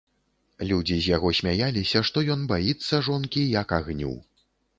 [0.69, 4.13] Людзі з яго смяяліся, што ён баіцца жонкі, як агню.